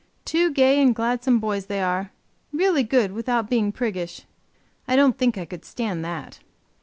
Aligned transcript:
Two 0.25 0.49
gay 0.49 0.81
and 0.81 0.95
gladsome 0.95 1.37
boys 1.39 1.67
they 1.67 1.79
are; 1.79 2.09
really 2.51 2.81
good 2.81 3.11
without 3.11 3.51
being 3.51 3.71
priggish; 3.71 4.23
I 4.87 4.95
don't 4.95 5.15
think 5.15 5.37
I 5.37 5.45
could 5.45 5.63
stand 5.63 6.03
that. 6.03 6.39